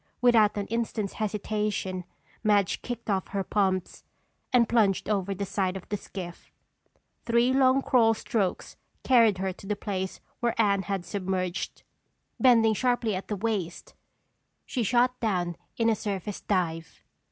Without 0.19 0.57
an 0.57 0.65
instant's 0.65 1.13
hesitation, 1.13 2.05
Madge 2.43 2.81
kicked 2.81 3.07
off 3.07 3.27
her 3.27 3.43
pumps 3.43 4.03
and 4.51 4.67
plunged 4.67 5.07
over 5.07 5.35
the 5.35 5.45
side 5.45 5.77
of 5.77 5.87
the 5.89 5.95
skiff. 5.95 6.51
Three 7.25 7.53
long 7.53 7.83
crawl 7.83 8.15
strokes 8.15 8.77
carried 9.03 9.37
her 9.37 9.53
to 9.53 9.67
the 9.67 9.75
place 9.75 10.19
where 10.39 10.59
Anne 10.59 10.81
had 10.81 11.05
submerged. 11.05 11.83
Bending 12.39 12.73
sharply 12.73 13.13
at 13.13 13.27
the 13.27 13.35
waist 13.35 13.93
she 14.65 14.81
shot 14.81 15.19
down 15.19 15.55
in 15.77 15.87
a 15.87 15.93
surface 15.95 16.41
dive. 16.41 17.03